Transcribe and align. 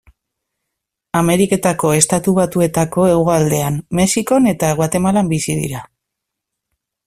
Ameriketako 1.19 1.91
Estatu 1.97 2.33
Batuetako 2.39 3.05
hegoaldean, 3.11 3.79
Mexikon 4.03 4.51
eta 4.55 4.73
Guatemalan 4.81 5.33
bizi 5.37 5.61
dira. 5.63 5.87